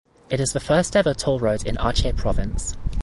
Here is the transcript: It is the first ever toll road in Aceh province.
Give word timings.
It 0.31 0.39
is 0.39 0.53
the 0.53 0.59
first 0.59 0.95
ever 0.95 1.13
toll 1.13 1.37
road 1.39 1.63
in 1.63 1.75
Aceh 1.75 2.17
province. 2.17 2.75